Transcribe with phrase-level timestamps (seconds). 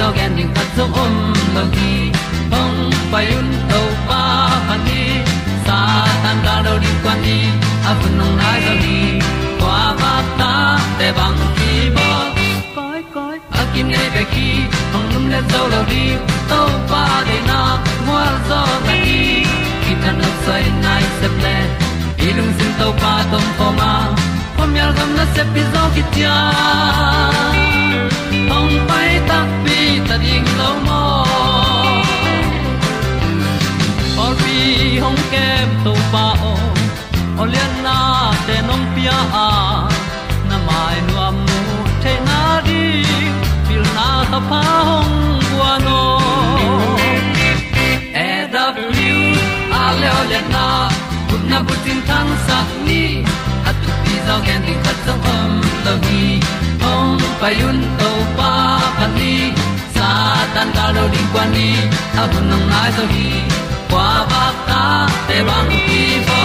[0.00, 1.14] tu pi zo gen ding zo om
[1.54, 2.12] lo gi
[2.52, 4.20] hong pai un to pa
[4.68, 5.02] han ni
[5.66, 5.78] sa
[6.22, 7.38] tan da do di kwan ni
[7.88, 8.98] a bu nong nai zo ni
[9.60, 10.52] kwa ba ta
[10.98, 12.08] te bang ki bo
[12.76, 14.48] koi koi a kim nei be ki
[14.92, 16.04] hong lum le zo lo di
[16.50, 16.60] to
[16.92, 17.60] pa de na
[18.06, 19.20] mo zo ta ni
[19.82, 21.56] ki tan no sai nai se ple
[22.28, 23.92] ilung sin to pa tom pa ma.
[24.56, 26.36] Pom yal gam na se pi zo ki tia
[28.50, 31.02] hong pai ta pi ta ding lo mo
[34.24, 34.56] or bi
[35.04, 36.54] hong kem to pa o
[37.42, 37.98] olian na
[38.46, 39.48] te nong pia a
[40.48, 41.60] na mai nu am mu
[42.02, 42.84] te na di
[43.66, 45.14] pil na ta pa hong
[45.48, 46.00] bua no
[48.26, 49.24] e da blue
[49.80, 50.66] a le olian na
[51.28, 53.02] kun na bu tin tan sa ni.
[53.68, 55.52] At tu pi zo gen di khat zo om
[55.84, 56.24] lo gi
[57.40, 58.52] payun to pa
[58.98, 59.34] pan ni,
[59.96, 60.08] sa
[60.54, 61.70] tan ga lo ding kwan ni,
[62.20, 63.28] a bu nang mai zo hi
[63.90, 64.82] kwa ba ta
[65.28, 66.42] te bang ki bo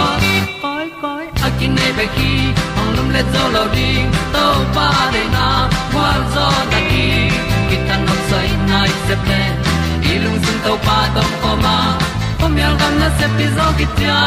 [0.64, 2.32] koi koi, a kin nei pe ki,
[2.80, 5.48] ong lum le zo lo ding, to pa de na
[5.94, 7.08] kwa zo ta ki.
[7.70, 9.42] Ki tan nok sai nai se ple
[10.14, 11.78] ilung sun to pa tom ko ma.
[12.40, 14.20] Pom yal gam na se pi zo ki tia.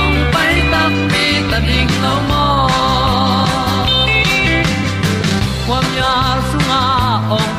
[0.00, 2.53] Ong pai ta mi ta ding lo mo.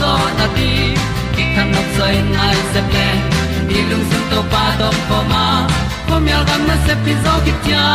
[0.00, 0.70] zo na ti
[1.34, 3.08] ki kan nok sai nai se ple
[3.68, 5.44] ni lung sun to pa do po ma.
[6.08, 7.86] Po mi gam na se pi zo ki tia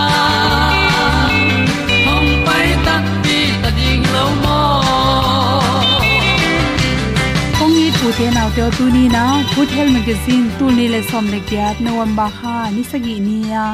[2.05, 2.95] hom pai ta
[3.25, 4.59] ti ta ding lo mo
[7.57, 9.23] kong ni pu te nau te tu ni na
[9.53, 13.37] good health magazine tu ni le som le kyat november ha, ni sa gi ni
[13.43, 13.51] à.
[13.53, 13.65] ya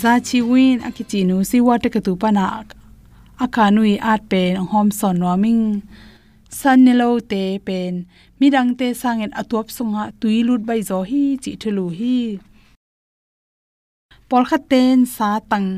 [0.00, 2.46] za chi win akichi nu si wa te ka tu pa na.
[3.44, 5.62] Akanui at pen hom son noming
[6.58, 7.94] san nelo te pen.
[8.40, 12.18] Midang te sangen atuap sunga tuilut bai zo hi, chi thulu hi.
[14.28, 15.68] Por khaten sa tang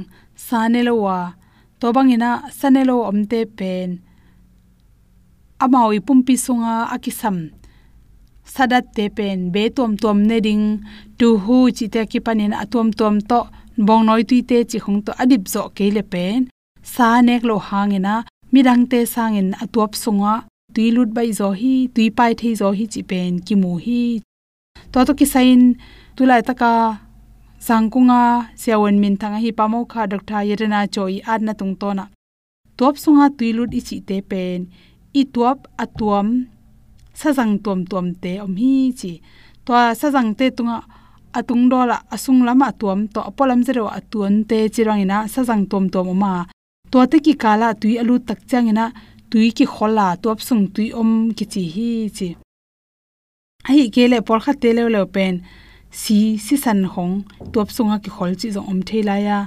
[0.46, 1.18] sa ne lo wa
[1.80, 1.86] to
[2.58, 3.88] sanelo omte pen.
[5.64, 7.38] Amawi pumpi sunga akisam.
[8.54, 10.66] Sadat te pen, be tom tom ne ding.
[11.18, 13.40] Tu hu chi te ki panin atom tom to.
[13.86, 16.40] Bong noi tu te chi khong to adip zo ke le pen.
[16.82, 18.14] Sa nek lo hangena.
[18.52, 20.34] Midang te sangin atuap sunga
[20.74, 24.02] tui lut bai zo hi, tui pai thei zo hi chi pen ki mu hi.
[24.92, 25.60] To to ki sain
[26.16, 26.72] tulai taka
[27.66, 28.22] sangkunga
[28.60, 32.04] siawan min thanga hi pamo kha dokta yerena choi adna tung to na.
[32.78, 34.58] Top sunga tuilut ichi te pen
[35.20, 36.28] i tuap atuam
[37.20, 39.12] sajang tom tom te om hi chi
[39.64, 40.78] to sajang te tunga
[41.38, 46.32] atung dola asung lama tuam to apolam zero atun te chirangina sajang tom tom ma
[46.92, 48.84] to te ki kala tui alu tak changina
[49.32, 52.28] tui ki khola top sung tui om ki chi hi chi.
[53.68, 55.34] Ai kele por kha te le le pen,
[56.00, 57.14] si si san hong
[57.54, 59.38] top sunga ki khol chi zong om thela ya.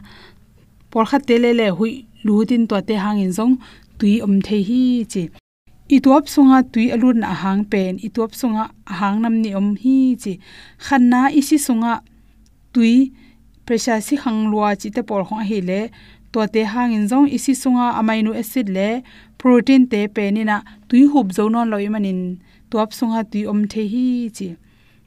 [0.92, 1.94] Por kha te le le hui,
[2.26, 3.54] lu tin to te hangin zong,
[4.00, 5.24] tui om the hi chi.
[5.96, 9.50] I tuap sunga tui alun a hang pen, i tuap sunga a hang nam ni
[9.60, 10.34] om hi chi.
[10.86, 11.94] Khanna sung sunga
[12.74, 12.96] tui,
[13.66, 15.81] pressure si hang lua chi te por hong hi le
[16.31, 18.90] to te hang in zong isi sunga amino acid le
[19.45, 20.57] protein te pe ni na
[20.89, 22.21] tui hup zo non loi manin.
[22.69, 24.06] Tuap sunga tui om the hi
[24.38, 24.47] chi.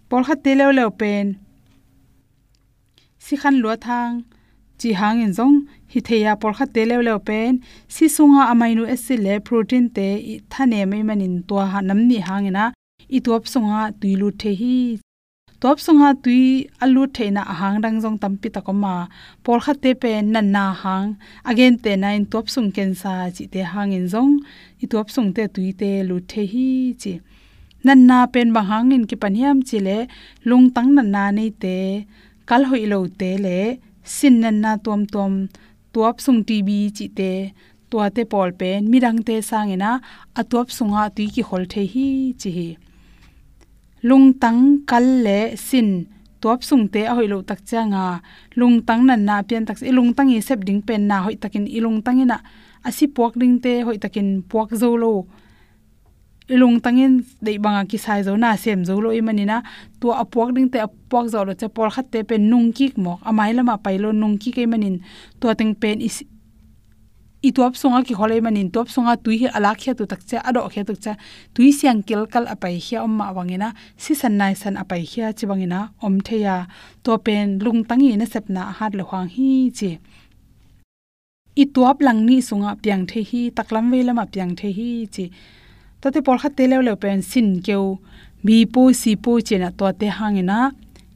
[0.09, 1.27] Pol kha te leo leo pen.
[3.25, 4.13] Si khan lo thang.
[4.81, 5.57] Chi hang in zong.
[5.93, 7.53] Hi theya por kha te le le pen.
[7.95, 11.35] Si sunga amino acid le protein te i thane mai manin.
[11.49, 12.65] To ha nam ni hangena
[13.17, 14.75] i tuap sunga tui lu the hi
[15.61, 16.43] top sunga tui
[16.85, 18.95] alu theina ahang dang jong tampi takoma
[19.45, 21.09] por kha te pen nan na hang.
[21.51, 24.33] Again te in top sung ken sa chi te hang in jong
[24.83, 26.69] i top sung te tui te lu the hi
[27.03, 27.13] chi.
[27.87, 29.99] Nan na pen ba hang in ki paniam chi le.
[30.49, 31.77] Lung tang nan na nei te.
[32.49, 33.59] Kal hoi lo te le.
[34.17, 35.33] Sin nan na tom tom
[35.93, 37.33] tuap sung tv chi te.
[37.91, 39.91] Tua te pol pen mirang te sangena
[40.41, 42.09] atuap sunga tui ki hol the hi
[42.41, 42.69] chi hi
[44.03, 46.07] lung tang kal le sin.
[46.41, 48.23] Tuap sung te a hoilo tak changa
[48.55, 51.27] lung tang nan na pian tak i eh, lung tang i sep ding pen na
[51.27, 51.67] hoi takin.
[51.67, 52.39] I lung tang ina
[52.87, 55.27] asi puak ding te hoi takin puak zo lo.
[56.49, 59.63] Ilung tangin dei banga ki sai zo na sem zo lo imanina
[60.01, 63.19] to apuak ding te apuak zo lo che por khat te pen nung ki mok.
[63.27, 65.03] Amai lama pailo nung ki ke manin
[65.41, 66.23] to teng pen is
[67.43, 70.61] i top songa ki holei manin top songa tui hi ala khia tu takcha ado
[70.73, 71.13] khia tu cha.
[71.55, 75.45] Tui siang kel kal apai khia omma wangena si san nai san apai khia chi
[75.51, 76.57] wangena om theya.
[77.05, 79.91] To pen lung tangi na sepna hat lo hang hi chi.
[81.63, 85.25] I top lang ni sunga piang the hi, taklam ve lama piang the hi chi.
[86.01, 87.99] Tate por kha tele le pen sin keu.
[88.45, 90.59] Bi po si po chena to te hangena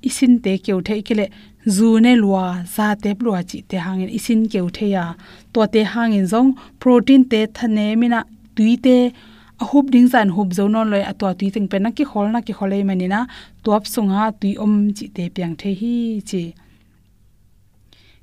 [0.09, 1.27] isin te keu thei kele
[1.67, 5.15] zu ne lua za te lua chi te hangin, isin keu the ya
[5.53, 6.51] to te hangin zong,
[6.81, 8.25] protein te thane mina
[8.57, 8.97] tui te
[9.63, 12.27] a hup ding zan hup zo non loi atwa tui ting pe na ki khol
[12.33, 13.21] na ki khole mani na
[13.65, 15.95] top sunga tui om chi te piang the hi
[16.29, 16.43] chi.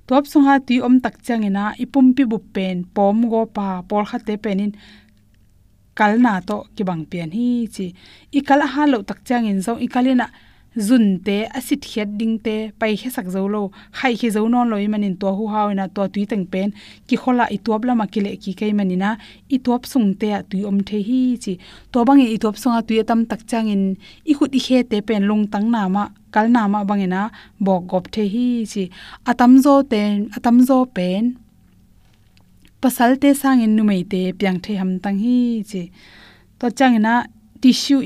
[0.08, 4.18] Top sunga tui om tak changena ipum pi bu pen, pom go pa por kha
[4.28, 4.72] te penin
[5.98, 7.86] kalna to ki bang pian hi chi.
[8.38, 10.28] Ikal ha lo tak chang in zo ikalina
[10.78, 13.62] zun te asit khiat ding te pai he sak zo lo
[13.98, 16.70] khai khe zo non loi manin to hu hawina to tui teng pen,
[17.08, 19.18] ki khola i tuap lama ki le ki kai manina,
[19.56, 21.54] i tuap sung te a tui om the hi chi.
[21.92, 23.84] To bang i tuap a tui tam tak chang in
[24.32, 27.22] i khut i khe te pen lung tang na ma, kal na ma bangena
[27.66, 28.84] bok gop the hi chi.
[29.26, 31.24] Atam zo ten atam zo pen,
[32.82, 35.84] pasal te sang in numei te piang the ham tang hi chi.
[36.60, 37.14] To chang na
[37.62, 38.02] tissue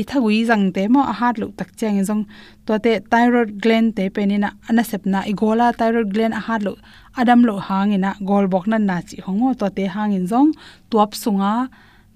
[0.00, 2.22] i thagui jang te mo a hat lu tak chang jong
[2.66, 6.74] to te thyroid gland te penina ana sepna i gola thyroid gland a hat lu
[7.20, 9.48] adam lo hangina gol bok na na chi hongo.
[9.60, 10.50] To te hangin jong
[10.90, 11.52] tuap sunga.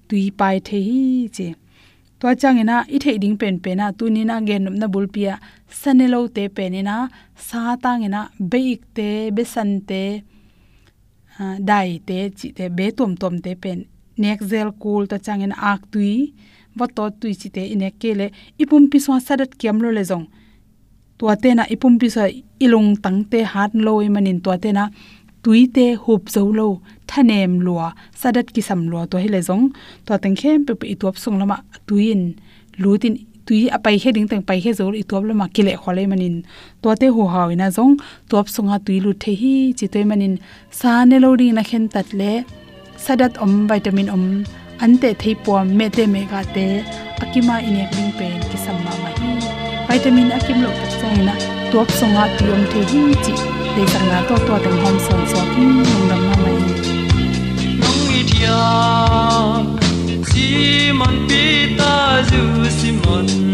[0.09, 1.47] Tui pai the hi che
[2.19, 3.55] to changena i thei ding pen
[4.15, 5.33] ni na gen na bulpia
[5.79, 6.95] sanelo te penina
[7.47, 8.21] sa tangena
[8.51, 10.03] beik te, besan te
[11.69, 13.79] dai te chi te be tom tom te pen
[14.23, 16.33] nek zel kul ta changin ak tui
[16.77, 18.27] wa to tui chi te ine kele
[18.61, 20.25] ipum pi swa sadat kiam lo le jong
[21.17, 22.23] to te na ipum pi sa
[22.65, 24.83] ilung tang te hat lo i manin to te na
[25.43, 26.67] tui te hup zo lo,
[27.09, 27.87] thanem lua,
[28.21, 29.65] sadat ki sam lo to hele jong
[30.05, 32.21] to teng khem pe pe itop sung lama tuin,
[32.83, 33.15] lutin,
[33.45, 36.35] tui apai he ding tang pai he zo i top lama kile khole e manin.
[36.81, 37.93] To te hu hawina e jong
[38.31, 40.33] top sunga tui lu the hi, chi te manin,
[40.79, 42.31] sa ne lo ri na khen tat le,
[43.05, 44.23] sadat om, vitamin om
[44.83, 46.65] ante thei pom me te me ga te,
[47.23, 49.31] akima inek ding pen ki samma ma hi.
[49.87, 51.33] Vitamin akim lo tak chai na
[51.71, 53.33] top sunga tiom the hi chi.
[53.75, 56.57] Te sang na to to teng hom son so ki, nong dam ma mai
[57.79, 58.59] nong i thia
[60.29, 61.93] simon pita
[62.29, 62.43] zu
[62.77, 63.52] si mon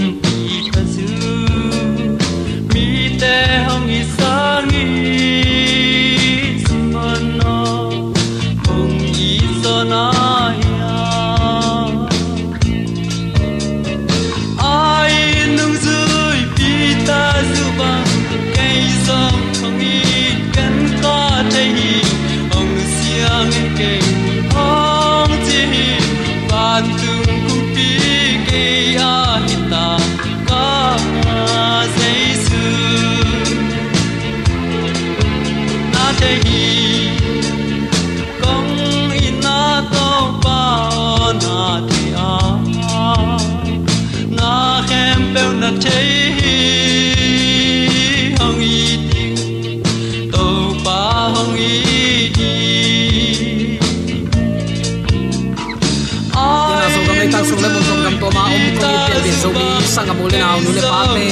[57.31, 59.65] tal sung le mon tong gam to ma om kong i pian bin zo mi
[59.93, 61.27] sang amul na nu le pa te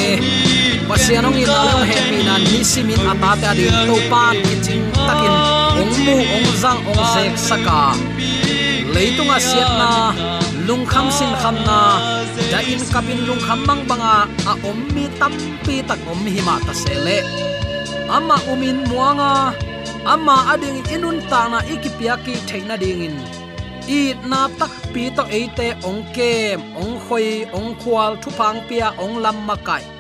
[0.90, 3.96] pasian ong i na le he pi nan ni si min ata ta di to
[4.12, 5.34] pan ki ching takin
[5.82, 7.82] ong mu ong zang ong zek saka.
[8.94, 9.92] Leitung a siat na,
[10.68, 11.80] lung kham sin kham na.
[12.52, 15.34] Da in kapin lung kham mang banga a à, om à mi tam
[15.66, 17.18] pi tak om hi ma ta se le
[18.16, 19.32] ama umin muanga,
[20.14, 23.16] ama ading inun ta na ikipiaki theina dingin
[23.88, 28.92] i na tak pi to eite ong kem, ong khoi, ong khwal thu phang pia,
[29.00, 29.98] ong lam makai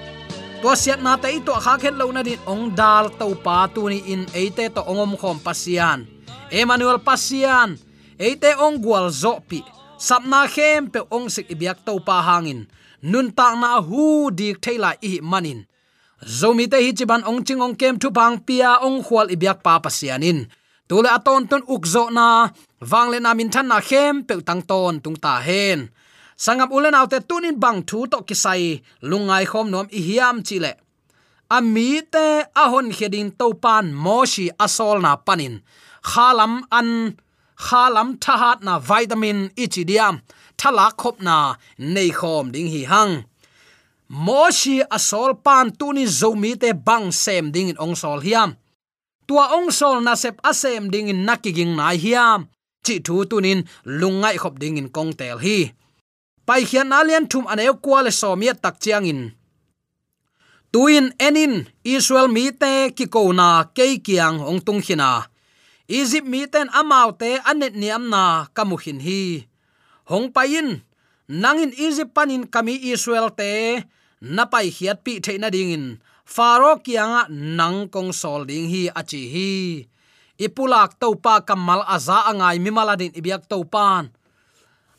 [0.61, 3.85] to siat na te to kha khet lo na din ong dal to pa tu
[3.87, 6.09] ni in eite to ongom khom pasian.
[6.49, 7.77] Emmanuel pasian
[8.17, 9.61] eite ong gwal zo pi.
[9.95, 12.65] Sapna khem pe ong sik ibyak to pa hangin.
[13.05, 15.63] Nun ta na hu dik thaila i manin.
[16.25, 19.77] Zomi te hi chiban ong ching ong kem thu bang pia, ong khwal ibyak pa
[19.77, 20.49] pasianin
[20.87, 22.27] tule aton ton ukzo na.
[22.91, 25.79] Wangle na min than na khem pe tang ton tung ta hen.
[26.43, 30.71] Sangam ulen autte tunin bang thu to kisai lungai khom nom i hiam chile
[31.49, 35.55] ami te ahon hedin to pan moshi asol na panin.
[36.03, 37.17] Khalam an,
[37.65, 40.15] khalam thahat na vitamin ichidiam
[40.59, 41.55] thala khop na
[41.93, 43.13] nei khom ding hi hang.
[44.09, 48.49] Moshi asol pan tuni zomi te bang sem ding in ong sol hiam
[49.27, 52.47] tua ong sol na sep asem ding in nakiging na hiam.
[52.85, 53.61] Chi thu tunin
[53.99, 55.59] lungai khop ding in kong tel hi.
[56.47, 59.21] Pai khian alian thum aneu kwale somia tak chiang in
[60.77, 65.25] tuin enin, israel mi te ki ko na ke kiang ong tung khina.
[65.89, 69.47] Egypt mi ten amau te anet niam na kamuhin hi.
[70.11, 70.85] Hong pain
[71.25, 73.83] nangin egypt panin kami israel te,
[74.21, 75.85] na pai hiat pi theina ding in
[76.27, 79.51] faro kianga nang kong sol ding hi achi hi.
[80.37, 84.11] Ipulak topa kamal aza angai mi maladin ibyak topan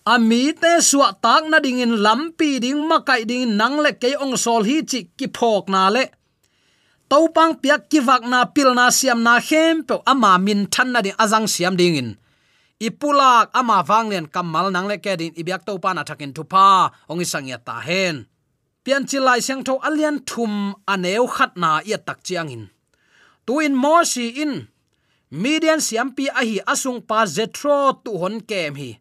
[0.08, 4.40] ami te suwa tak na ding in lampi ding makai ding nang le ke ong
[4.40, 6.04] sol hi chi ki phok na le.
[7.08, 11.04] Topang piak ki vak na pil na siam na hem pe ama min than na
[11.04, 12.10] ding azang siam ding in.
[12.80, 16.88] Ipulak ama wanglen kamal nang le ke din ibyak to pa na thakin thu pa
[17.10, 18.24] ong isang ya ta hen
[18.88, 22.64] pian chilai sang tho alian thum aneu khat na ya tak chiang in.
[23.44, 24.64] Tu in mo si in.
[25.28, 28.96] Median siam pi a hi asung pa zetro tu hon kem hi.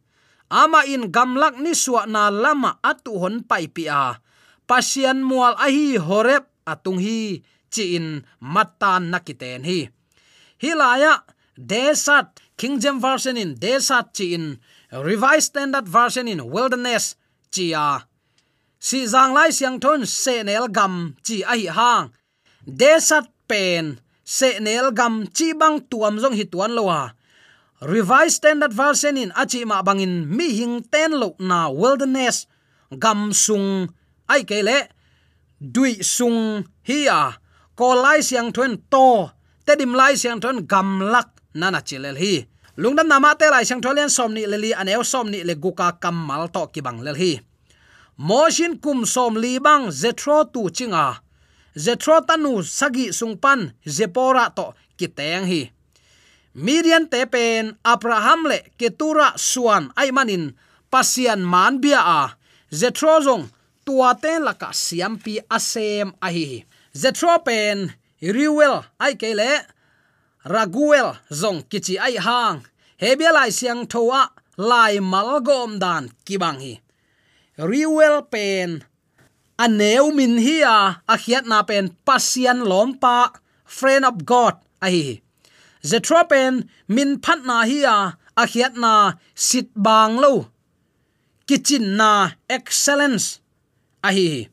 [0.52, 4.20] Ama in gamlak ni suwa na lama atu hon pai pi a.
[4.68, 7.40] Pasian mual a hi horep atung hi
[7.72, 8.08] chi in
[8.54, 9.80] matan nakiten hi.
[10.60, 11.14] Hilaya
[11.56, 12.28] desat
[12.60, 14.60] king james version in desat chi in,
[14.92, 17.16] revised standard version in, wilderness,
[17.56, 18.04] chi a
[18.80, 22.06] si zang lai siang thon se nel gam chi a hi hang.
[22.66, 27.18] Desat pen se nel gam chi bang tuam jong hi tuan lowa
[27.82, 32.50] revised standard version in achi ma bangin mi hing ten lo na wilderness
[32.98, 33.86] gam sung
[34.26, 34.90] ai kele
[35.62, 37.38] dui sung hiya
[37.78, 39.30] ko lai siang thon to,
[39.62, 42.42] te dim lai siang thon gam lak nana chilel hi.
[42.78, 46.82] Lungdam nama te lai siang tholen somni leli aneu somni le guka kamal to ki
[46.82, 47.38] bang lel hi
[48.18, 51.22] moshin kum som li bang zetro tu chinga.
[51.78, 55.62] Zetro tanu sagi sungpan zepora to kiteng hi.
[56.56, 60.58] Midian te pen abraham le ketura suan ai manin
[60.92, 62.22] pasian man bia a.
[62.74, 63.46] Zetro zong
[63.86, 66.66] tua ten laka siam pi asem a hi
[67.02, 69.52] zetro pen riwel ai kele
[70.54, 72.66] raguel zong kichi ai hang.
[72.98, 74.22] Hebia lai siang thoa
[74.58, 76.87] lai malgom dan kibang hi
[77.58, 78.86] riwel pen.
[79.58, 83.34] Aneu min hi a khiat na pen, pasian lompa,
[83.66, 85.22] friend of god, a hi
[85.82, 90.52] zetropen min phat na hi a khiat na sit bang lo.
[91.48, 93.40] Kitchen na excellence,
[94.04, 94.50] a hi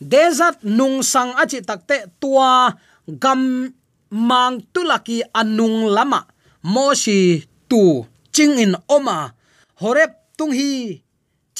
[0.00, 2.72] desert nung sang achi takte tua
[3.20, 3.68] gam
[4.08, 6.24] mang tulaki anung lama,
[6.64, 9.36] moshi tu ching in oma,
[9.80, 11.04] horep tung hi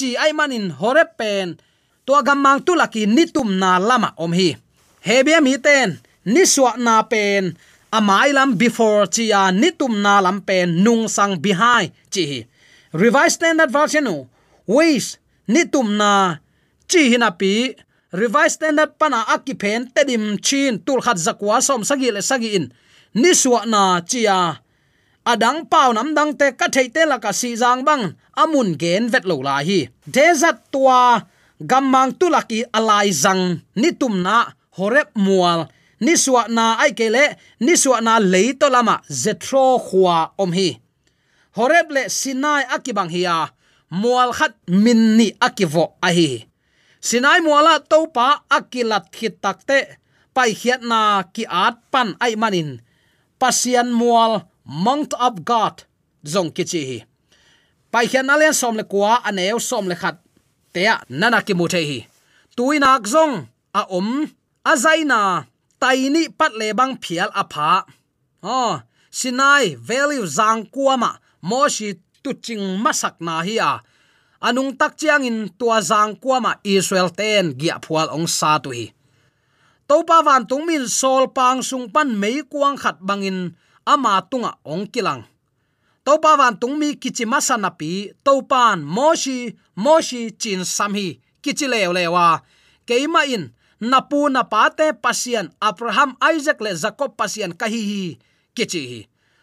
[0.00, 1.60] chi ai manin hore pen.
[2.06, 4.56] To gam mang tu laki nitum na lama om hi.
[5.04, 7.44] Hebia mi ten, ni swa na pen.
[7.92, 12.46] Amai lam before chia nitum na lam pen nung sang behind chi
[12.92, 14.16] revised standard version no
[14.66, 16.38] ways nitum na
[16.90, 17.76] chi hina pi.
[18.10, 22.66] Revised standard pana akipen tedim chin tul khat zakwa som sagi le sagi in.
[23.14, 24.58] Ni suwa na chia
[25.24, 28.14] adang pau nam dang te ka thei te la ka si jang bang.
[28.36, 29.88] Amun gen vet lo la hi.
[30.06, 31.20] Desert tua
[31.60, 33.60] gamang tu laki alai zang.
[33.80, 34.48] Ni tum na
[34.78, 35.68] horep mual.
[36.00, 40.80] Ni suwa na ai kele ni suwa na leito lama zetro khwa om hi.
[41.56, 43.52] Horep le sinai akibang hiya
[43.90, 46.46] mual khat min ni akivo a hi.
[47.00, 49.98] Sinai muala topa akilat khit takte
[50.32, 52.80] pai khiat na ki at pan ai manin.
[53.40, 55.82] Pasian mual mount of god,
[56.22, 56.98] zong ki chi hi.
[57.90, 60.22] Pai khian na len som le kwa aneu som le khat
[60.74, 61.98] te nana ki mu the hi.
[62.56, 64.30] Tuinak zong, a om
[64.64, 65.46] a zaina
[65.82, 67.82] taini pat le bang phial a pha.
[68.42, 73.82] Oh sinai value zang kuama moshi tu ching masak na hi a.
[74.40, 78.86] Anung tak chiang in tua zang kuama israel ten gia phual ong sa tu hi.
[79.88, 84.86] Topa van tung min sol pang sung pan mei kuang khat bangin ama tunga ong
[84.86, 85.24] kilang
[86.04, 91.20] to pa van tung mi kichi masana pi to pan moshi moshi chin samhi hi
[91.42, 92.40] kichi lew lewa.
[92.86, 98.18] Keima in, napu na pate pasian abraham, isaac le jacob pasian kahi hi
[98.54, 99.00] kichi hi.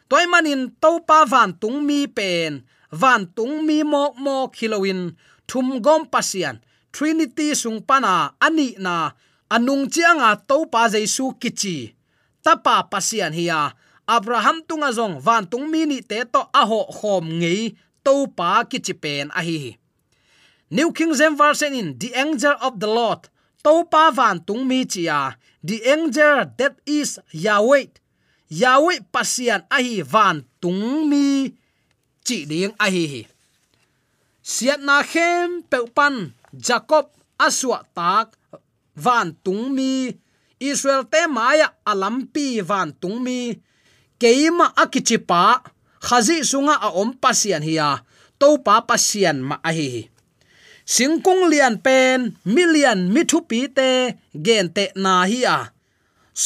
[0.10, 5.15] Toy manin to pa van tung mi pen, van tung mi mo mo khilowin
[5.48, 6.60] thum gom pasian,
[6.91, 9.12] trinity sung pana ani na,
[9.51, 11.94] anung chianga to pa jaisu kichi.
[12.44, 13.75] Tapa pasian hiya
[14.07, 18.63] abraham tunga zong van tung mi ni te to a ho khom ngei to pa
[18.70, 19.77] kichi pen a hi
[20.70, 23.29] new king james version in the angel of the lord,
[23.63, 27.91] to pa van tung mi chia the angel that is yahweh.
[28.48, 31.51] Yahweh pasian a hi van tung mi
[32.24, 33.24] chi ding a hi hi.
[34.43, 38.37] Siat na khem pe pan jacob aswa tak
[38.96, 40.15] van tung mi.
[40.59, 43.59] Israel te maya alampi van tung mi
[44.22, 45.62] keima akichipa,
[46.08, 47.90] khazi sunga a om pasian hiya
[48.40, 49.90] to pa pasian ma a hi
[50.94, 52.20] singkung lian pen
[52.56, 53.90] million mithu pi te,
[54.46, 55.60] gen te na hi a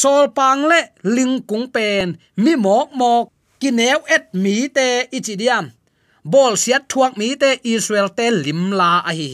[0.00, 0.80] sol pang le
[1.14, 2.06] ling kung pen,
[2.42, 3.24] mi mok mok,
[3.60, 5.66] kineu et mi te ichidiam
[6.32, 9.30] bol siat thuak mi te israel te lim la a hi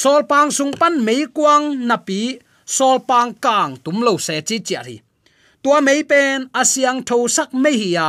[0.00, 2.20] sol pang sung pan mei kwang na pi,
[2.76, 4.96] sol pang kang tum lo se chi chi hi
[5.62, 8.08] tua mei pen, asiang tho sak mấy hi ya.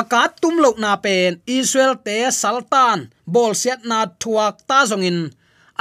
[0.00, 5.18] Akat tum lo na pen, israel te sultan bol set na thuak ta zongin.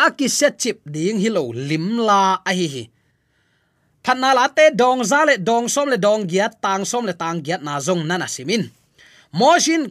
[0.05, 2.83] Aki set chip ding hi lo lim la a hi hi.
[4.03, 7.39] Phanna la te dong za le dong som le dong giat, tang som le tang
[7.45, 8.63] giat na zong nana simin
[9.33, 9.89] moshin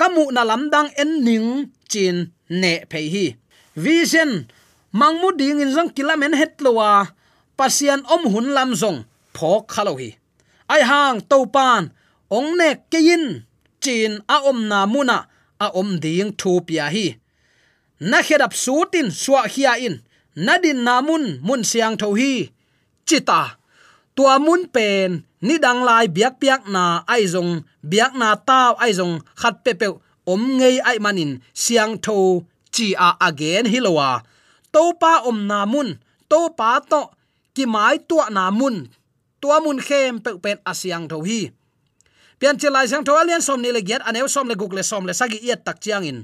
[0.00, 1.48] kamu na lamdang en ning
[1.84, 3.26] chin ne phei hi.
[3.76, 4.48] Vision
[4.92, 7.12] mangmu ding in zong kilamen het lowa
[7.56, 9.04] pasian om hun lam zong,
[9.36, 10.16] phok khalo hi
[10.72, 11.82] ai hang to pan,
[12.36, 13.24] ong ne kein
[13.82, 15.18] chin a om na muna
[15.64, 17.06] a om ding thu pia hi.
[18.10, 19.96] Na khedap sutin số khia in
[20.46, 22.32] nadin namun mun siang tho hi.
[23.06, 23.40] Chita,
[24.16, 25.10] tua mun pen,
[25.46, 27.52] ni dang lai biak biak na ai zong,
[27.90, 29.86] biak na tao ai zong, khat pe pe
[30.32, 32.16] om ngei ai manin, siang tho
[32.74, 34.10] chi a again hilowa
[34.72, 35.88] tàu pa om na mun
[36.30, 37.02] to pa to,
[37.54, 38.76] ki mai tua na mun
[39.40, 41.50] tua mun khem pe pen asyang tho hi.
[42.40, 45.04] Pian chelai sang tho alian som ni le giat anew som le guk le som
[45.04, 46.18] le sagi yet tak chiang in.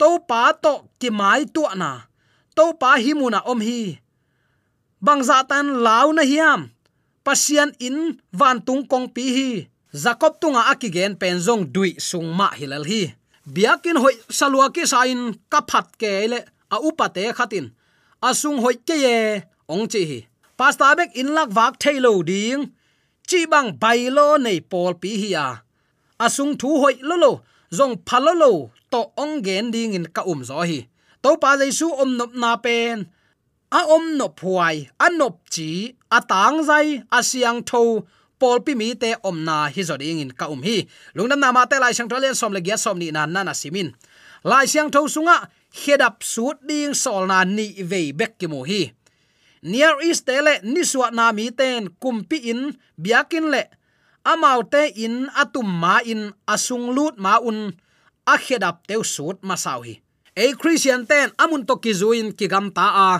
[0.00, 2.04] To pa to ki mai tua na.
[2.56, 3.96] To pa hi muna om hi.
[5.00, 6.68] Bang za tan law na hiam.
[7.24, 9.50] Pasian in van tung kong pi hi.
[9.92, 13.16] Jacob tunga akigen penzong dui sung ma hilal hi.
[13.48, 17.72] Biakin hoi salwa ki sain kaphat ke le a upate khatin
[18.20, 19.16] asung hoi ke ye
[19.64, 20.20] ong chi hi
[20.58, 22.62] pasta bek in lak wak thailo ding.
[23.28, 25.46] Chi bang bailo nei pol pi hi ya
[26.24, 27.32] asung thu hoi lo lo,
[27.70, 28.50] zong phalo lo
[28.90, 30.80] to ong gen ding in ka um zo hi.
[31.22, 33.06] To pa jaisu om nop na pen.
[33.78, 35.70] A om nop phuai a nop chi,
[36.16, 37.82] a tang zai, a siang tho.
[38.40, 40.76] Pol pi mi te om na hi zo ding in ka um hi.
[41.16, 43.52] Lungnam na ma te lai sang tholen som le gya som ni na na na
[43.60, 43.90] simin
[44.44, 45.36] lai siang tho sunga
[45.80, 48.82] hedap sut ding sol na ni ve bek ki mo hi
[49.62, 53.62] near east te le ni suwa na mi ten kumpi in, biakin le.
[54.24, 57.72] Amau te in atum ma in asung lut ma un.
[58.26, 59.94] A khedap teu sut ma sau hi.
[60.36, 63.10] E christian ten amun to ki zuin ki gam ta a.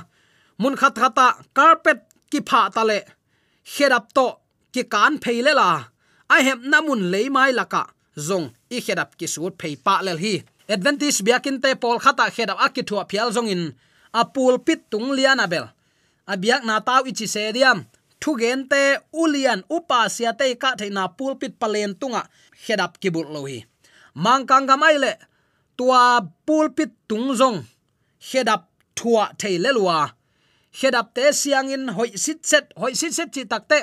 [0.59, 3.01] Mun khat khata carpet ki pha ta le.
[3.64, 4.27] Khedap to
[4.72, 5.70] ki kan pheile la.
[6.29, 7.83] A hem namun leimai laka
[8.18, 10.35] zong, i khedap ki sut phei pa lel hi.
[10.68, 13.72] Advantage biakin te pol khata khedap akki thua phial zong in.
[14.12, 15.72] Apul pit tung lianabel
[16.33, 17.79] abiak na tau ichi se diam
[18.21, 18.83] thu gen te
[19.23, 22.23] ulian upa sia te ka theina pulpit palen tunga.
[22.64, 23.59] Hedap kibul lohi
[24.25, 25.12] mangkang gamai le,
[25.79, 26.03] tua
[26.47, 27.59] pulpit tungzong
[28.29, 28.62] hedap
[28.99, 29.71] thua theile
[30.81, 33.79] head up te siang in hoi sit set, hoi sit set chi takte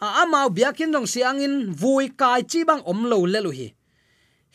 [0.00, 3.68] a amau biakin dong siang in vui kai chi bang om lo le lu hi.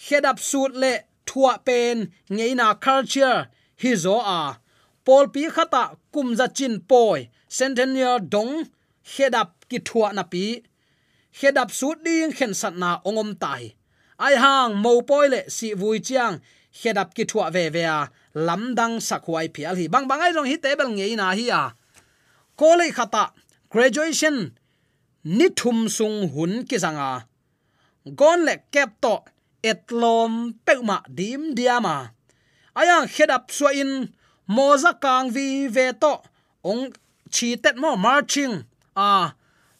[0.05, 0.37] Hedap
[0.73, 0.93] le
[1.25, 3.47] thua pen ngeina culture.
[3.81, 4.57] Hi zo a
[5.05, 7.19] pol pi khata kumza chin poi,
[7.57, 8.53] centennial dong
[9.13, 10.45] head up ki thua na pi
[11.39, 13.63] head up su ding khen sat na ongom tai,
[14.25, 16.35] ai hang mo poi le si vui chiang
[16.79, 17.99] head up ki thua ve ve a
[18.47, 19.85] lamdang sakwai phial hi.
[19.93, 21.63] Bang bang ai rong hi table ngei na hi a.
[22.59, 23.23] Kole khata
[23.71, 24.37] graduation
[25.23, 27.25] ni thum sung hun ki zanga
[28.19, 29.15] gon le kep to
[29.63, 30.33] etlom
[30.65, 32.11] peuma dim diama
[32.75, 34.11] aya up so in
[34.47, 36.13] moza kang vi ve to
[36.63, 36.91] ong
[37.33, 38.55] chi tet mo marching
[38.95, 39.33] a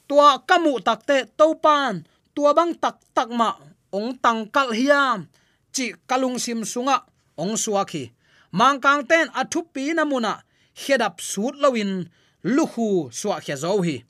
[0.08, 2.04] tua kamu takte topan
[2.36, 3.50] tua bang tak tak ma
[3.94, 5.30] ong tangkal hiam.
[5.74, 7.02] Chi kalung sim sunga
[7.38, 8.14] ong suaki
[8.54, 10.46] mang kang ten athu pi namuna
[10.78, 12.06] hedap sut lawin
[12.46, 14.06] luhu suwa khe zo hi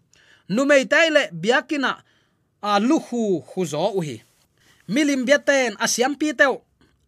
[0.49, 1.91] numei taile biakina
[2.61, 4.15] à, a luhu hu zo hi
[4.87, 6.59] milim biaten asiam pi teu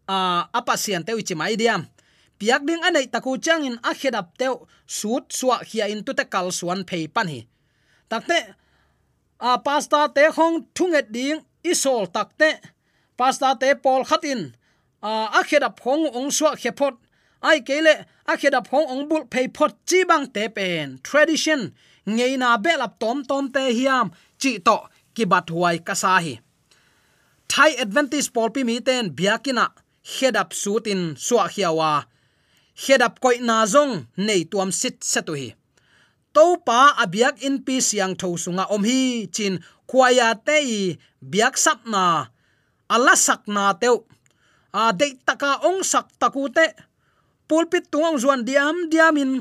[0.08, 1.84] à, a apa sian teu chi mai diam
[2.40, 4.56] piak ding anei taku changin a khedap teu
[4.98, 7.42] suit suwa khia in tu te kal suan phei pan hi.
[8.10, 8.40] Takte
[9.40, 11.40] a pasta te khong thunget ding
[11.72, 12.50] isol takte
[13.18, 14.42] pasta te pol khatin,
[15.02, 16.96] a a khedap khong ong suwa khepot
[17.50, 17.96] ai kele
[18.32, 20.88] a khedap khong ong bul phei phot chi bang te pen.
[21.08, 21.62] Tradition,
[22.16, 24.08] ngei na belap tom tom te hiam,
[24.42, 24.78] chi to
[25.16, 25.96] ki bat huai ka
[26.26, 26.36] hi.
[27.52, 29.66] Thai advantage pol pi mi ten biakina
[30.14, 31.92] head up suit in suwa hiawa
[32.76, 35.50] hedap koi na zong nei tuam sit setu hi.
[36.36, 39.56] To pa abiak in pi siang tho sunga om hi, chin
[39.90, 40.58] khwaya te
[41.32, 42.04] biak sap na,
[42.96, 44.04] ala sak na teu.
[44.76, 46.68] A de taka ong sak taku te
[47.48, 49.32] pulpit tuang zuan diam diamin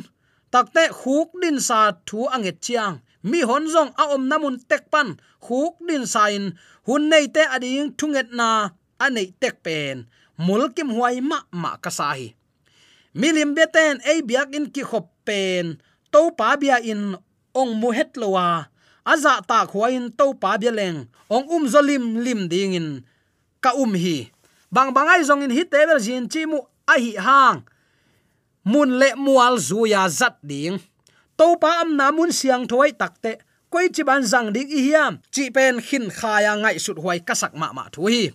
[0.55, 2.97] takte huk din sa thu anget chiang.
[3.31, 5.09] Mi hon zong a om namun tek pan,
[5.47, 6.44] huk din sain
[6.87, 8.49] hun nei te ading thunget na
[9.05, 10.07] anei tek pen.
[10.47, 12.29] Mulkim huai ma ma kasahi
[13.14, 15.79] milim beten ei biak in ki khop pen.
[16.12, 17.16] To pa bia in
[17.55, 18.68] ong mu het lowa.
[19.07, 21.07] Aza ta khuain to pa bia leng.
[21.31, 22.88] Ong um zolim lim ding in
[23.62, 24.31] ka um hi.
[24.74, 27.62] Bang bangai zong in hi tebel jin chi mu a hi hang.
[28.64, 30.83] Mun le mual zuya zat ding.
[31.38, 33.38] To pa am na mun siang thoi takte
[33.72, 35.22] koi chi ban zang ding i hiam.
[35.35, 38.35] Chi pen khin khaya ngai sut huai kasak ma ma thu hi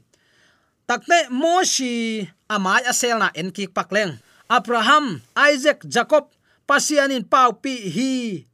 [0.89, 4.17] takte moshi amai asel na en ki pakleng
[4.49, 6.25] abraham isaac jacob
[6.65, 8.11] pasianin pau pi hi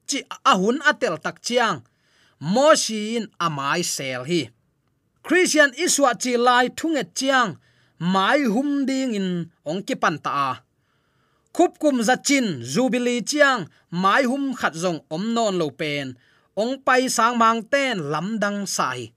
[0.10, 0.20] chi
[0.52, 1.80] ahun atel tak chiang
[2.54, 4.42] moshin amai sel hi
[5.24, 7.56] christian iswa chi lai thunget chiang
[8.14, 9.30] mai hum ding in
[9.70, 10.60] ong ki pan ta
[11.56, 13.62] khup kum za chin jubilee chiang
[14.04, 16.08] mai hum khat zong om non lo pen
[16.62, 19.16] ong pai sang mang ten lam dang sai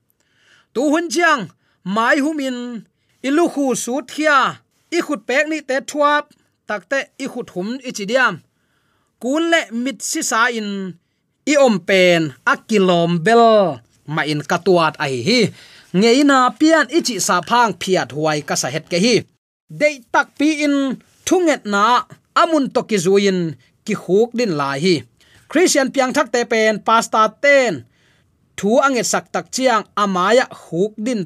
[0.75, 1.43] tu hun chiang
[1.97, 2.59] mai hum in
[3.29, 4.39] ilu khu su thia
[4.97, 6.38] i khut pek ni te thuap
[6.69, 8.35] takte i khut hum i chi diam
[9.23, 10.71] kun le mit si sa in,
[11.53, 13.45] i om pen a kilom bel.
[14.15, 15.41] Ma in katuat ai hi
[15.99, 19.15] ngeina pian ichi sa phang phiat huai ka sa het ke hi.
[19.81, 20.77] Dei tak pi in,
[21.27, 21.85] thunget na
[22.41, 23.41] amun to ki zuin
[23.87, 24.95] ki huk din lai hi.
[25.51, 27.75] Christian piang thak te pen pasta ten.
[28.59, 31.21] Thu anget sak tak chiang amaya huk din.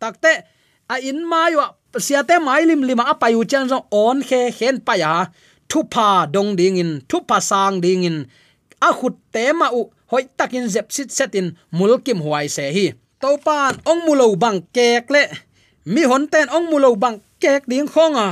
[0.00, 0.32] Takte,
[0.92, 1.60] a in mayo
[1.98, 5.26] siate mai lim lima apayu chan jong on khe hen paya
[5.68, 8.18] thu pa dong ding in thu pa sang ding in.
[8.80, 12.86] A khut te ma u, hoi takin zep sit setin mulkim huai se hi.
[13.20, 15.24] To pan ong mulo bang kek le.
[15.92, 18.28] Mi hon ten ong mulo bang kek ding khonga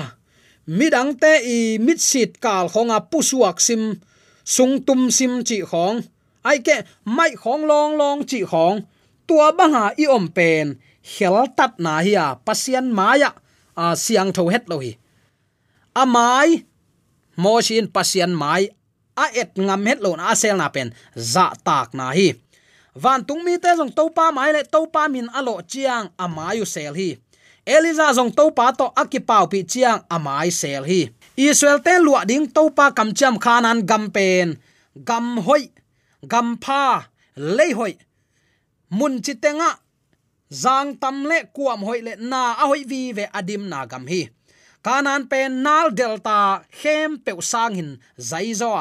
[0.69, 3.83] mi dang te i mit sit kal khonga pusuak sim,
[4.45, 5.97] sung tum sim chi khong.
[6.45, 8.77] Ai ke mai khong long long chi khong.
[9.27, 10.67] Tua banga i om pen.
[11.13, 13.31] Khel tat na hiya pasien maya
[13.83, 14.93] a siang tho het lo hi
[16.03, 16.51] amai
[17.39, 18.67] mo shin pasian mai,
[19.15, 22.35] a et ngam het lo na sel na pen, za tak na hi.
[22.95, 27.11] Van tung mi te jong topa mai le topa min alo chiang amayu sel hi.
[27.75, 31.01] Eliza jong topa to akipau pi chiang amai sel hi.
[31.37, 34.59] Israel te lua ding topa kam cham khanan gam pen.
[35.09, 35.71] Gam hoi,
[36.27, 37.95] gam pha, lei hoi.
[38.91, 39.71] Mun chi tenga
[40.51, 44.29] zang tam le kuam hoi le na a hoi vi ve adim na gam hi.
[44.85, 48.73] Kanan pen nal delta hem pe sang hin zai zo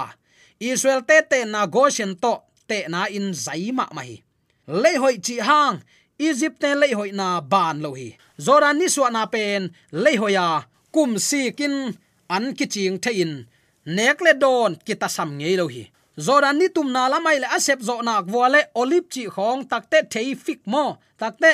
[0.59, 2.33] israel te te na goshen to
[2.69, 4.23] te na in zai ma mai
[4.67, 5.79] le hoi chi hang,
[6.19, 8.17] egypt te le hoi na ban lo hi.
[8.39, 11.95] Zoran ni su na pen le hoya kum si kin
[12.29, 13.47] an ki ching the in.
[13.85, 15.83] Nek le don ki ta sam ngei lo hi
[16.17, 19.97] zoran ni tum na la mai le asep zo nak wale olive chi khong takte
[20.11, 21.51] thei fik mo takte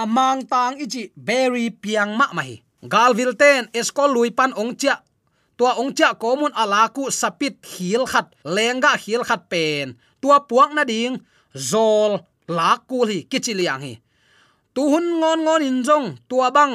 [0.00, 2.52] a mang tang ichi berry piang ma mai.
[2.92, 4.94] Galvil ten eskol lui pan ong cha
[5.56, 9.96] tua ong cha komun alaku sapit hil khat lenga hil khat pen.
[10.20, 11.14] Tua puak na ding,
[11.70, 12.12] zol
[12.56, 13.94] la kul hi kichiliang hi.
[14.74, 16.74] Tu hun ngon ngon in jong tua bang,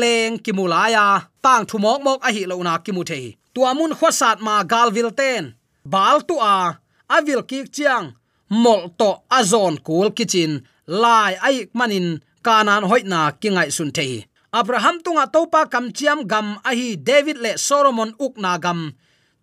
[0.00, 1.04] leng kimulaya
[1.44, 3.30] tang thumok mok a hi lo na kimu the hi.
[3.54, 5.44] Tua mun khosat ma galvil ten
[5.84, 8.14] bal tu a avil ki chiang,
[8.48, 15.26] mol to azon kul kitchen lai ai manin, kanan hoina kingai sun the abraham tunga
[15.32, 18.92] topa kam chiam gam ahi david le solomon ukna gam.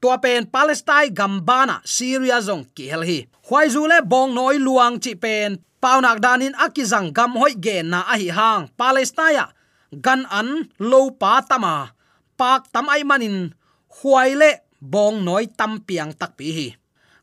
[0.02, 3.28] Tua pen palestine gambana syria zong ki hel hi.
[3.44, 8.08] Khwai zu le bong noi luang chi pen paunak danin akizang gam hoi ge na
[8.08, 8.72] ahi hang.
[8.80, 9.52] Palestine
[10.06, 11.92] gan an lo pa tama.
[12.40, 13.52] Pak tam ai manin
[13.92, 16.68] khwai le bong noi tam piang tak pi hi.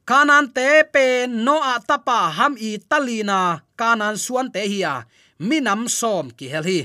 [0.06, 5.02] Kanan te pe no a tapa ham i talina kanan suan te hi a.
[5.42, 6.80] Minam som ki hel hi.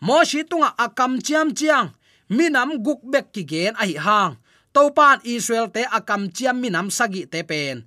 [0.00, 1.92] Mo shi tunga akam chiam chiang.
[2.30, 4.38] Minam guk bek ki gen a hi hang.
[4.72, 7.84] Topan israel te akam chiam minam sagi te pen.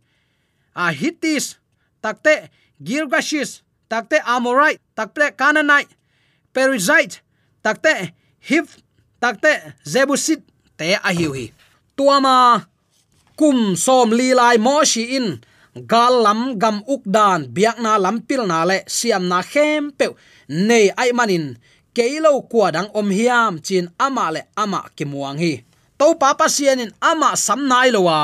[0.75, 1.57] A hittis
[2.03, 5.91] takte girgashis takte amorite takte canaanite
[6.53, 7.21] perizzite
[7.63, 8.65] takte hiv
[9.19, 10.41] takte jebusit
[10.77, 11.49] te a hiu hi
[11.99, 12.63] tuama
[13.35, 15.27] kum som li lai mo shi in.
[15.91, 20.05] Gal lam gam uk dan, biak na lam pil na le, siam na khem pe
[20.67, 21.45] nei ai manin
[21.95, 25.53] keilo kwa dang om hiam chin ama le ama kimuang hi.
[25.99, 28.19] To pa pa sianin ama sam nai lowa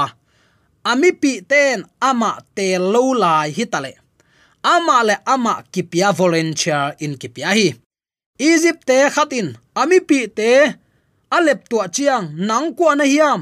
[0.91, 3.91] ami pi ten ama te lo lai hi tale
[4.73, 7.67] ama le ama kipia volunteer in kipia hi.
[8.39, 9.47] Egypt te khatin,
[9.81, 10.49] ami pi te
[11.35, 13.41] alep tua chiang, nang kwa na hiam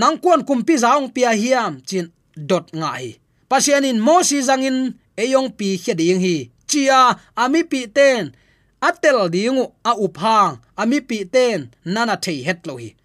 [0.00, 3.20] nang kuan kumpi zaung pia hiam chin dot ngai.
[3.50, 6.36] Pasianin mo si zangin eyong pi kheding hi.
[6.70, 7.00] Chia,
[7.36, 8.32] ami pi ten.
[8.80, 12.96] Atel dingu a uphang, ami pi ten, nana thei het lo hi.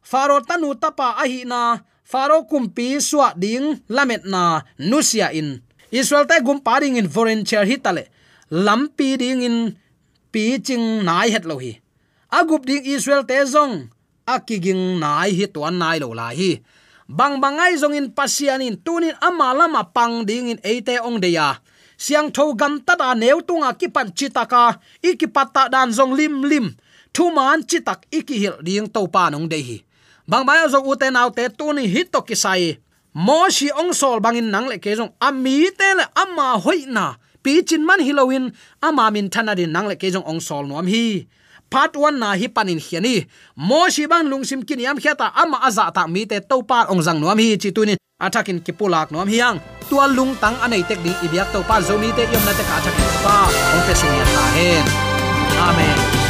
[0.00, 1.60] Faro tanu tapa a hi na
[2.10, 5.60] faro kumpi suwa ding lamet na nusia in.
[5.92, 8.08] Israel ta gum paring in foreign chair hi tale.
[8.48, 9.76] Lampi ding in
[10.32, 11.76] pi ching nai het lo hi.
[12.32, 13.92] Agup ding israel te zong
[14.34, 16.60] akiging nai hi tuan nai lo la hi.
[17.08, 21.56] Bang bangai zong in pasian in tunin ama lama pang ding in eite ong deya.
[21.96, 26.66] Siang tho gam ta da neu tunga ki pan chitaka ikipata dan zong lim lim.
[27.14, 29.76] Thu man chitak ikihil ding to pa nong de hi.
[30.28, 32.76] Bang ba zong u te te tuni hit to kisai
[33.14, 37.64] mo shi ong sol bangin nang le ke zong ami te le ama hoina pi
[37.64, 38.52] chin man hilowin
[38.84, 41.26] ama min thana din nang le ke jong ong sol nuam hi
[41.70, 43.14] part 1 na hi panin hiani
[43.68, 47.02] mo shi bang lungsim kin yam khata ama aza ta mi te to pa ong
[47.06, 49.56] jang nuam hi chi tunin athakin kipulak nuam hiang.
[49.88, 52.74] Tua lung tang anei tek ding ibyak to pa zomi te yom na te ka
[52.82, 53.36] athakin pa.
[53.74, 54.84] Ong pe sing ya ta hen.
[55.68, 56.27] Amen.